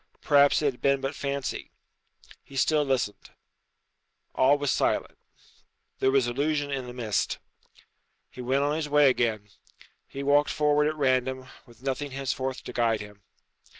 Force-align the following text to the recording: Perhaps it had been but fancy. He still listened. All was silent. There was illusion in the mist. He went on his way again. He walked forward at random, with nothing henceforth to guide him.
Perhaps 0.19 0.63
it 0.63 0.73
had 0.73 0.81
been 0.81 0.99
but 0.99 1.13
fancy. 1.13 1.69
He 2.43 2.55
still 2.55 2.83
listened. 2.83 3.29
All 4.33 4.57
was 4.57 4.71
silent. 4.71 5.15
There 5.99 6.09
was 6.09 6.25
illusion 6.25 6.71
in 6.71 6.87
the 6.87 6.91
mist. 6.93 7.37
He 8.31 8.41
went 8.41 8.63
on 8.63 8.75
his 8.75 8.89
way 8.89 9.11
again. 9.11 9.49
He 10.07 10.23
walked 10.23 10.49
forward 10.49 10.87
at 10.87 10.95
random, 10.95 11.49
with 11.67 11.83
nothing 11.83 12.09
henceforth 12.13 12.63
to 12.63 12.73
guide 12.73 12.99
him. 13.01 13.21